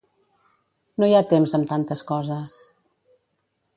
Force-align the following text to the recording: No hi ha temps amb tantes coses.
No 1.03 1.09
hi 1.11 1.13
ha 1.17 1.21
temps 1.33 1.55
amb 1.59 1.69
tantes 1.73 2.03
coses. 2.13 2.57